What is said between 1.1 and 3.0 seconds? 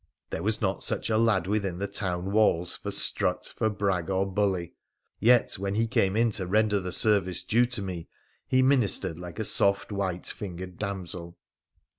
a lad within the town walls for